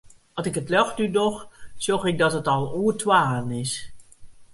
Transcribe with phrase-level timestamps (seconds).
[0.39, 1.39] At ik it ljocht útdoch,
[1.83, 3.73] sjoch ik dat it al oer twaen is.